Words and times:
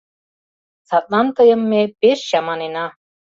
Садлан 0.89 1.27
тыйым 1.37 1.61
ме 1.71 1.81
пеш 1.99 2.19
чаманена. 2.29 2.85